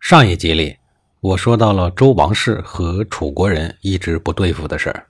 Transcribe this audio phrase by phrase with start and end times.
[0.00, 0.76] 上一集里，
[1.20, 5.06] 我说到了周王室和楚国人一直不对付的事儿。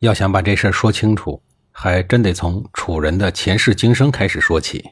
[0.00, 4.84] 要想把这事儿说清楚，还真得从楚人的前世今生开始说起。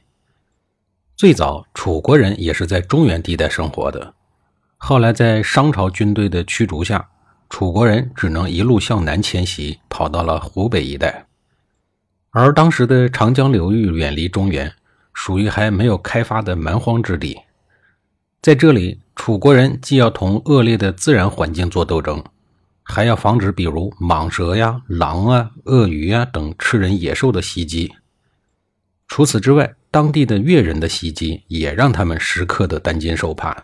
[1.16, 4.14] 最早，楚国人也是在中原地带生活的，
[4.78, 7.06] 后来在商朝军队的驱逐下，
[7.50, 11.26] 楚国人只能一路向南迁徙，跑到了湖北一带。
[12.30, 14.72] 而当时的长江流域远离中原，
[15.12, 17.38] 属于还没有开发的蛮荒之地。
[18.42, 22.24] 在这里，楚国人既要同恶劣的自然环境做斗争，
[22.82, 27.92] 还要防止比如蟒蛇呀、狼啊、鳄鱼呀等吃人野兽的袭击。
[29.06, 33.56] 除此之外，当地的越人的袭击也让他们时刻的担惊受怕，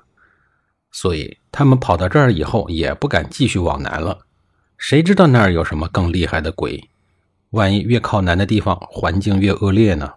[0.93, 4.27] 所以他们跑到这儿以后也不敢继续往南了。
[4.77, 6.89] 谁知道那儿有什么更厉害的鬼？
[7.51, 10.13] 万一越靠南的地方环境越恶劣呢？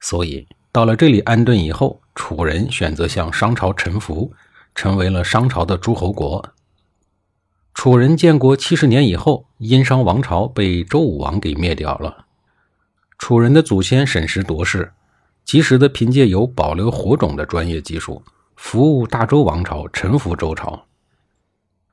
[0.00, 0.48] 所以。
[0.74, 4.32] 到了这里安顿以后，楚人选择向商朝臣服，
[4.74, 6.52] 成为了商朝的诸侯国。
[7.74, 12.26] 楚人建国七十年以后，殷商王朝被周武王给灭掉了。
[13.18, 14.92] 楚人的祖先审时度势，
[15.44, 18.20] 及时的凭借有保留火种的专业技术，
[18.56, 20.86] 服务大周王朝，臣服周朝。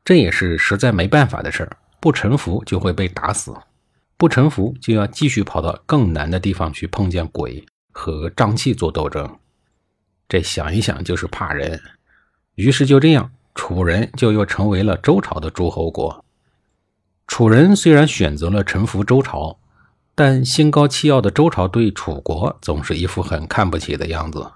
[0.03, 3.53] 这也是实在没办法的事儿，不臣服就会被打死，
[4.17, 7.63] 不臣服就要继续跑到更难的地方去碰见鬼。
[7.91, 9.37] 和瘴气做斗争，
[10.27, 11.81] 这想一想就是怕人。
[12.55, 16.23] 于是就这样，楚人就又成为了周朝的诸侯国。
[17.27, 19.57] 楚人虽然选择了臣服周朝，
[20.13, 24.51] 但心高气傲的周朝对楚国总是一副很看不起的样子。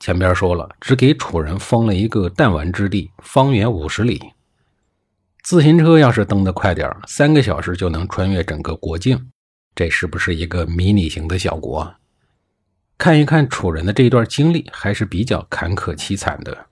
[0.00, 4.32] 前边说了，只给楚人封了一个弹丸之地，方圆五十里，
[5.42, 9.30] 自行车要是蹬得快点三个小时就能穿越整个国境。
[9.74, 11.94] 这是不是一个迷你型的小国？
[12.98, 16.66] 看一看楚人的这段经历，还是比较坎坷凄惨的。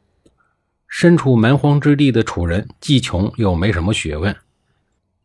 [0.88, 4.34] 身处蛮荒之地的楚人，既穷又没什么学问，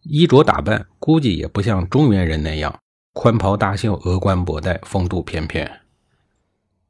[0.04, 2.80] 衣着打扮估计也不像中原人那样
[3.14, 5.70] 宽袍大袖、峨冠博带、风度翩翩。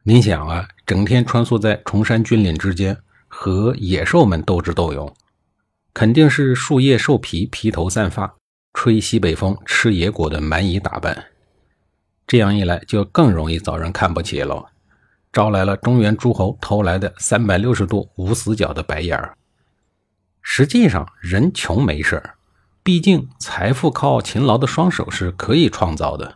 [0.03, 2.97] 您想啊，整天穿梭在崇山峻岭之间，
[3.29, 5.15] 和野兽们斗智斗勇，
[5.93, 8.35] 肯定是树叶兽皮、披头散发，
[8.73, 11.30] 吹西北风、吃野果的蛮夷打扮。
[12.31, 14.69] 这样一来，就更容易遭人看不起了，
[15.33, 19.35] 招来了中原诸侯投来的三百六十度无死角的白眼儿。
[20.41, 22.35] 实际上，人穷没事儿，
[22.83, 26.35] 毕竟财富靠勤劳的双手是可以创造的，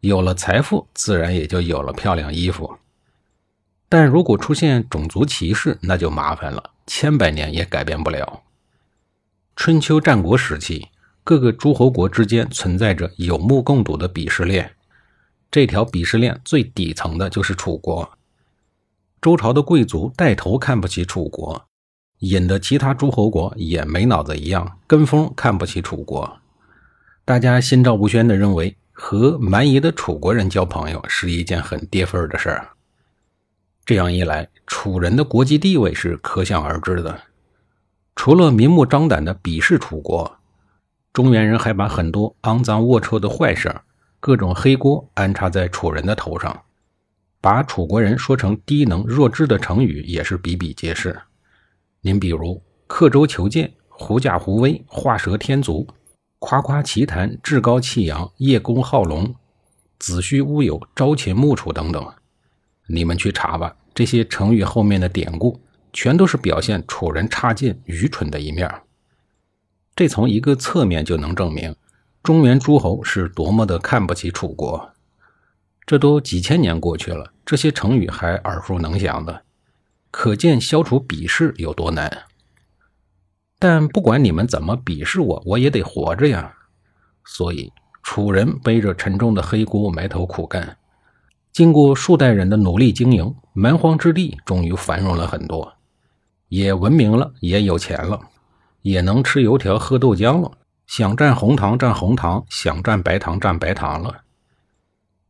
[0.00, 2.76] 有了财富，自然也就有了漂亮衣服。
[3.88, 8.42] 但如果出现种族歧视，那就麻烦了，千百年也改变不了。
[9.56, 10.88] 春秋战国时期，
[11.24, 14.74] 各个诸侯国之间存在着有目共睹的鄙视链。
[15.52, 18.10] 这条鄙视链最底层的就是楚国，
[19.20, 21.66] 周朝的贵族带头看不起楚国，
[22.20, 26.38] 引得其他诸侯国也没脑子一样跟风看不起楚国。
[27.26, 32.70] 大家心照不宣的认为，和蛮夷的楚国人交朋友是一件很跌份的事儿。
[33.84, 37.20] 这样一来，楚人的国际地位是可想而知的。
[38.16, 40.38] 除了明目张胆的鄙视楚国，
[41.12, 43.84] 中原人还把很多肮脏龌龊的坏事儿。
[44.22, 46.62] 各种黑锅安插在楚人的头上，
[47.40, 51.20] 把楚国人说成低能弱智的成语也是比比皆是。
[52.02, 55.84] 您比如“刻舟求剑”“狐假虎威”“画蛇添足
[56.38, 59.34] ”“夸夸其谈”“趾高气扬”“叶公好龙
[59.98, 62.14] ”“子虚乌有”“朝秦暮楚”等等，
[62.86, 63.74] 你们去查吧。
[63.92, 65.60] 这些成语后面的典故，
[65.92, 68.72] 全都是表现楚人差劲、愚蠢的一面。
[69.96, 71.74] 这从一个侧面就能证明。
[72.22, 74.92] 中原诸侯是多么的看不起楚国，
[75.84, 79.42] 这都几千年过去了，这些成语还耳熟能详的，
[80.12, 82.24] 可见消除鄙视有多难。
[83.58, 86.54] 但不管你们怎么鄙视我，我也得活着呀。
[87.24, 87.72] 所以
[88.04, 90.76] 楚人背着沉重的黑锅埋头苦干，
[91.52, 95.72] 经过数代人的努力经营，蛮荒之地终于繁荣了很多，
[96.48, 98.20] 也文明了，也有钱了，
[98.82, 100.52] 也能吃油条喝豆浆了。
[100.86, 104.22] 想蘸红糖蘸红糖，想蘸白糖蘸白糖了。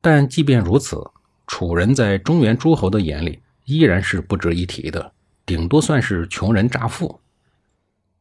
[0.01, 1.11] 但即便如此，
[1.47, 5.13] 楚人在中原诸侯的眼里依然是不值一提的，
[5.47, 7.21] 顶多算是穷人乍富。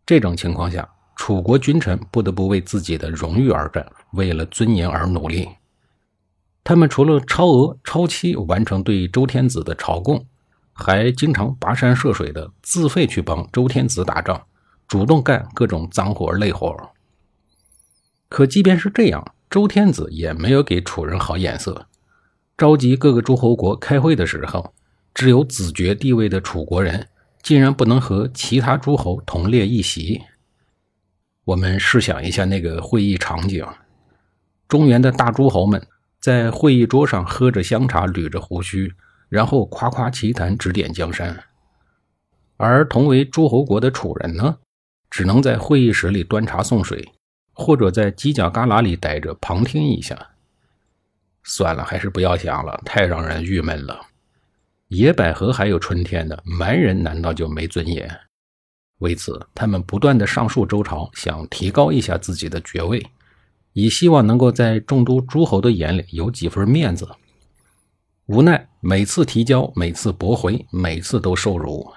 [0.06, 5.50] 这种情况下，楚国君臣不得不为自己的荣誉而战，为了尊严而努力。
[6.64, 10.24] 他们除了超额、超期完成对周天子的朝贡，
[10.74, 14.40] 还经常跋山涉水的自费去帮周天子打仗，
[14.88, 16.76] 主动干各种脏活累活。
[18.32, 21.86] 可即便是这样，周天子也没有给楚人好眼色。
[22.58, 24.74] 召集各个诸侯国开会的时候，
[25.14, 27.10] 只有子爵地位的楚国人
[27.44, 30.22] 竟然不能和其他诸侯同列一席。
[31.44, 33.68] 我们试想一下那个会议场景：
[34.70, 35.86] 中原的大诸侯们。
[36.22, 38.94] 在会议桌上喝着香茶，捋着胡须，
[39.28, 41.44] 然后夸夸其谈，指点江山。
[42.58, 44.60] 而同为诸侯国的楚人呢，
[45.10, 47.12] 只能在会议室里端茶送水，
[47.54, 50.30] 或者在犄角旮旯里待着旁听一下。
[51.44, 54.00] 算了，还是不要想了，太让人郁闷了。
[54.90, 58.10] 野百合还有春天的蛮人，难道就没尊严？
[59.00, 63.04] 为此，他们不断的上树周朝，想提高一下自己的爵位。
[63.74, 67.08] 以希望能够在众多诸侯的眼里有几分面子，
[68.26, 71.92] 无奈每次提交，每次驳回，每次都受辱。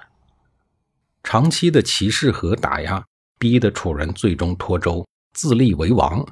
[1.21, 3.05] 长期的歧视和打压，
[3.37, 5.05] 逼得楚人最终脱周，
[5.35, 6.25] 自立为王。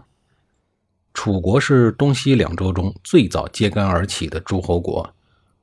[1.14, 5.14] 楚国是东西两周中最早揭竿而起的诸侯国，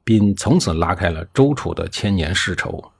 [0.04, 2.92] 并从此拉开了周楚的千年世仇。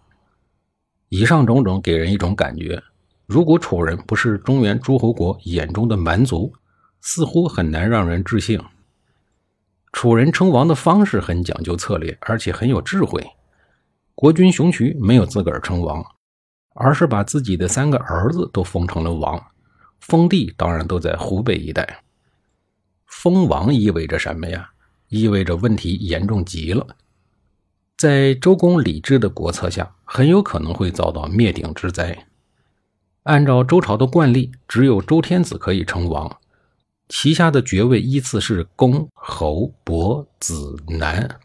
[1.10, 2.82] 以上种种给人一种感觉：
[3.26, 6.52] 如果楚人不是中原诸侯国眼中的蛮族，
[7.02, 8.58] 似乎很难让人置信。
[9.92, 13.24] 楚人称王的方式很讲究策略，而且很有智慧。
[14.14, 16.04] 国君熊渠没有自个儿称王，
[16.74, 19.42] 而是把自己的三个儿子都封成了王，
[20.00, 22.02] 封地当然都在湖北一带。
[23.06, 24.70] 封王意味着什么呀？
[25.08, 26.86] 意味着问题严重极了。
[27.96, 32.26] 在周公李治的国策下，很有可能会遭到灭顶之灾。
[33.24, 36.38] 按照周朝的惯例，只有周天子可以称王。
[37.08, 41.40] 旗下的爵位依次是公、侯、伯、子、男。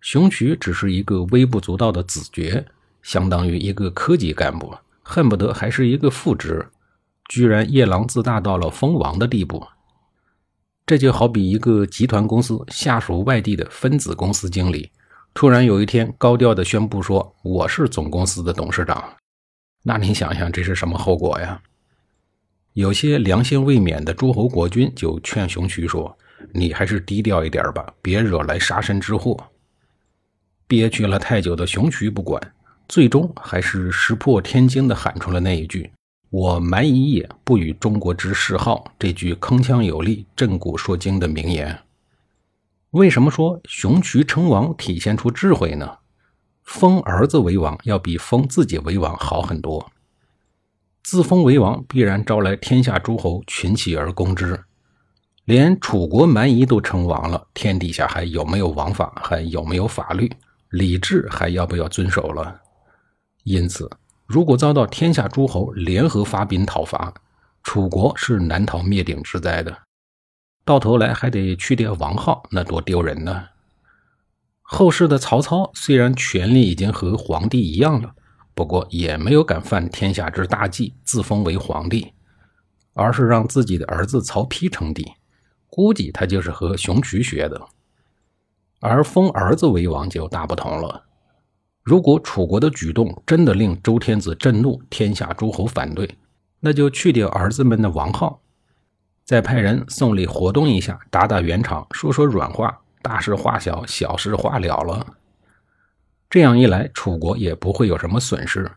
[0.00, 2.66] 熊渠只是一个微不足道的子爵，
[3.02, 6.66] 相当于一个科级干部，恨不得还是一个副职，
[7.28, 9.66] 居然夜郎自大到了封王的地步。
[10.86, 14.90] 这就好比一个集团公司下属外地的分子公司经理，
[15.34, 19.02] 突然有一天高调的宣布说：“我是总公司的董事长。”
[19.82, 21.60] 那你想想，这是什么后果呀？
[22.74, 26.16] 有些良心未泯的诸侯国君就劝熊渠说
[26.54, 29.36] ：“你还是低调一点吧，别惹来杀身之祸。”
[30.68, 32.40] 憋屈了太久的熊渠不管，
[32.88, 35.90] 最终还是石破天惊的喊出了那一句
[36.30, 41.78] ：“我蛮夷也，不与中国之世好。”这句铿锵有力、震古烁今的名言。
[42.90, 45.98] 为什么说熊渠称王体现出智慧呢？
[46.62, 49.90] 封儿子为王要比封自己为王好很多。
[51.02, 54.64] 自封为王，必然招来天下诸侯群起而攻之。
[55.44, 59.12] 连楚国蛮夷都称王了，天底下还有没有王法？
[59.22, 60.28] 还有没有法律？
[60.70, 62.60] 礼制还要不要遵守了？
[63.44, 63.88] 因此，
[64.26, 67.14] 如果遭到天下诸侯联合发兵讨伐，
[67.62, 69.76] 楚国是难逃灭顶之灾的。
[70.64, 73.48] 到头来还得去掉王号，那多丢人呢！
[74.62, 78.14] 后世的曹操虽然权力已经和皇帝一样了。
[78.52, 82.14] 不过也没有敢犯天下之大忌，自封为皇帝，
[82.94, 85.12] 而是让自己的儿子曹丕称帝。
[85.68, 87.60] 估计他就是和熊渠学的。
[88.80, 91.04] 而封儿子为王就大不同了。
[91.86, 96.18] 如果楚国的举动真的令周天子震怒，天下诸侯反对，
[96.58, 98.40] 那就去掉儿子们的王号，
[99.24, 105.06] 再派人送礼活动一下，打打圆场，说说软话，大事化小，小事化了了。
[106.28, 108.68] 这样一来，楚国也不会有什么损失，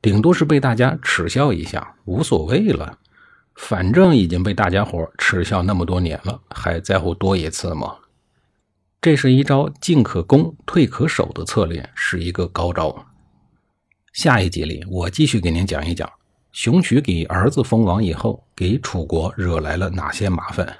[0.00, 2.96] 顶多是被大家耻笑一下，无所谓了。
[3.56, 7.96] 反正已经被大家伙耻笑那么多年了，还在乎多一次吗？
[9.02, 13.04] 这是一招进可攻、退可守的策略，是一个高招。
[14.12, 16.08] 下一集里，我继续给您讲一讲，
[16.52, 20.78] 熊渠给儿子封王以后，给楚国惹来了哪些麻烦。